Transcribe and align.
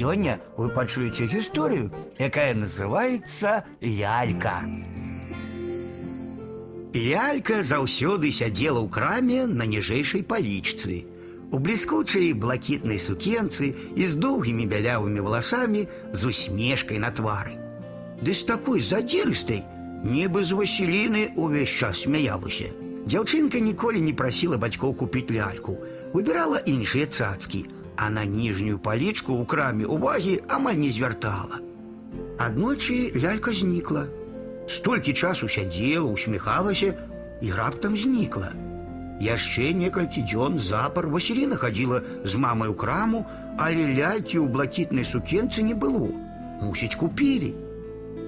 Сёння 0.00 0.39
вы 0.57 0.69
пачуеце 0.69 1.25
гісторыю, 1.25 1.89
якая 2.21 2.53
называецца 2.53 3.65
лялька. 3.81 4.61
Лялька 6.93 7.63
заўсёды 7.65 8.29
сядзела 8.29 8.77
ў 8.85 8.89
краме 8.93 9.47
на 9.49 9.65
ніжэйшай 9.65 10.21
палічцы. 10.21 11.01
У 11.49 11.57
бліскучай 11.57 12.29
блакітнай 12.37 13.01
сукенцы 13.01 13.73
і 13.97 14.05
з 14.05 14.21
доўгімі 14.21 14.69
бялявымі 14.69 15.25
валасамі 15.25 15.87
з 16.13 16.29
усмешкай 16.29 17.01
на 17.01 17.09
твары. 17.09 17.57
Ды 18.21 18.37
з 18.37 18.45
такой 18.45 18.85
задзірыстай, 18.85 19.65
нібы 20.05 20.45
з 20.45 20.53
Васіліны 20.61 21.33
ўвесь 21.33 21.73
час 21.73 22.05
смяялася. 22.05 22.69
Дзяўчынка 23.09 23.57
ніколі 23.57 23.97
не 24.05 24.13
прасіла 24.13 24.61
бацькоў 24.61 24.93
купіць 24.93 25.33
ляльку, 25.33 25.81
выбірала 26.13 26.61
іншыя 26.69 27.09
цацкі, 27.09 27.65
а 28.00 28.10
на 28.10 28.24
ніжнюю 28.24 28.78
палічку 28.78 29.32
ў 29.40 29.46
краме 29.46 29.86
увагі 29.86 30.40
амаль 30.48 30.78
не 30.84 30.90
звяртала. 30.90 31.60
Аднойчы 32.38 33.16
лялька 33.16 33.52
знікла. 33.56 34.06
Столькі 34.68 35.12
часу 35.12 35.48
сядзела, 35.48 36.10
усміхалася 36.12 36.92
і 37.40 37.52
раптам 37.52 37.96
знікла. 37.96 38.52
Яшчэ 39.20 39.72
некалькі 39.72 40.20
дзён 40.28 40.60
запар 40.60 41.08
Васіліна 41.08 41.56
хадзіла 41.56 42.02
з 42.24 42.36
мамай 42.36 42.68
у 42.68 42.74
краму, 42.74 43.24
але 43.56 43.96
лялькі 43.96 44.44
ў 44.44 44.48
блакітнай 44.52 45.08
сукенцы 45.08 45.64
не 45.64 45.72
было. 45.72 46.12
Мусіць, 46.60 46.96
купілі. 47.00 47.54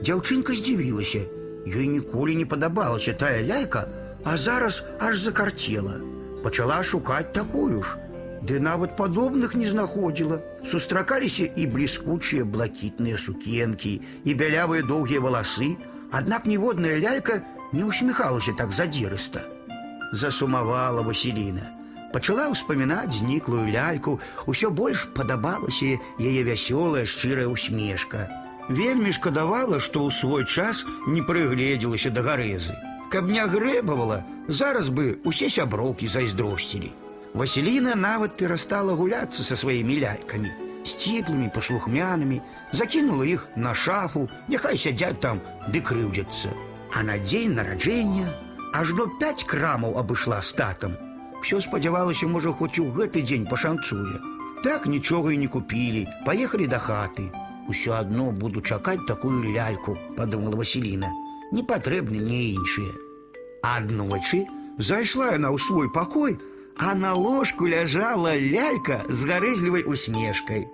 Дзяўчынка 0.01 0.57
здзівілася. 0.57 1.29
Ёй 1.69 1.87
ніколі 1.93 2.41
не 2.41 2.47
падабалася 2.49 3.13
тая 3.13 3.45
лялька, 3.45 3.85
а 4.25 4.37
зараз 4.37 4.85
аж 4.99 5.21
закарцела. 5.21 6.01
Пачала 6.43 6.83
шукаць 6.83 7.33
такую 7.37 7.83
ж. 7.83 7.99
Ды 8.43 8.61
нават 8.63 8.97
падобных 8.97 9.55
не 9.59 9.67
знаходзіла. 9.67 10.41
Сустракаліся 10.65 11.49
і 11.57 11.67
бліскучыя 11.67 12.45
блакітныя 12.45 13.19
сукенкі, 13.19 14.01
і 14.25 14.35
бялявыя 14.35 14.87
доўгія 14.87 15.21
валасы, 15.21 15.75
аднак 16.11 16.47
ніводная 16.47 16.99
лялька 17.03 17.43
не 17.73 17.85
усміхалася 17.85 18.53
так 18.53 18.73
задзірыста. 18.73 19.43
Засумавала 20.13 21.03
Васіліна. 21.03 21.75
Пачала 22.13 22.49
ўспамінаць 22.49 23.21
зніклую 23.21 23.69
ляльку, 23.69 24.17
усё 24.49 24.71
больш 24.73 25.05
падабалася 25.13 25.99
яе 26.17 26.41
вясёлая 26.47 27.05
шчырая 27.05 27.49
усмешка. 27.53 28.31
Вельмі 28.69 29.13
шкадавала, 29.13 29.77
што 29.81 30.07
ў 30.07 30.13
свой 30.13 30.45
час 30.49 30.87
не 31.07 31.21
прыгледзелася 31.21 32.09
да 32.09 32.25
гарэзы. 32.25 32.73
Каб 33.13 33.29
не 33.29 33.45
грэбавала, 33.45 34.25
зараз 34.49 34.89
бы 34.89 35.21
усе 35.25 35.53
сяброўкі 35.53 36.09
зайздросцілі. 36.09 36.93
Васіліна 37.35 37.95
нават 37.95 38.37
перастала 38.37 38.95
гуляцца 38.99 39.45
са 39.45 39.57
сваімі 39.57 40.01
лялькамі, 40.01 40.51
сціплымі, 40.85 41.51
паслухмянымі, 41.55 42.41
закінула 42.73 43.27
іх 43.29 43.49
на 43.57 43.75
шафу, 43.75 44.29
няхай 44.49 44.79
сядзяць 44.79 45.21
там 45.21 45.43
ды 45.69 45.85
крыўдзяцца. 45.85 46.51
А 46.95 47.05
на 47.05 47.19
дзень 47.21 47.55
нараджэння 47.59 48.33
ажно 48.73 49.07
пяць 49.21 49.45
крамаў 49.45 49.99
абышла 50.01 50.41
з 50.41 50.57
татам. 50.57 50.97
Усё 51.41 51.61
спадзявалася, 51.61 52.27
можа, 52.27 52.53
хоць 52.53 52.81
у 52.83 52.89
гэты 52.91 53.23
дзень 53.23 53.47
пашанцуе. 53.47 54.19
Так 54.65 54.87
нічога 54.87 55.33
і 55.33 55.39
не 55.39 55.49
купілі, 55.49 56.07
паехалі 56.27 56.67
да 56.67 56.79
хаты. 56.83 57.31
Усё 57.69 57.93
адно 57.95 58.33
буду 58.33 58.61
чакаць 58.61 59.07
такую 59.07 59.53
ляльку, 59.53 59.97
падумала 60.17 60.57
Васіліна. 60.57 61.13
Не 61.53 61.63
патрэбны 61.63 62.19
мне 62.19 62.57
іншыя. 62.57 62.93
Аднойчы 63.63 64.47
зайшла 64.79 65.33
яна 65.37 65.53
ў 65.53 65.59
свой 65.61 65.93
пакой, 65.93 66.39
а 66.79 66.95
на 66.95 67.15
ложку 67.15 67.67
ляжала 67.67 68.35
лялька 68.39 69.03
з 69.09 69.25
гарэзлівай 69.27 69.83
усмешкай. 69.83 70.69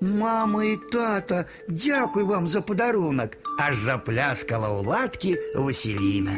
Мама 0.00 0.64
і 0.64 0.76
тата, 0.92 1.44
дзякуй 1.68 2.24
вам 2.24 2.48
за 2.48 2.60
падарунак, 2.60 3.38
аж 3.58 3.76
запляскала 3.76 4.68
ў 4.68 4.84
ладкі 4.84 5.32
Васіліна. 5.54 6.34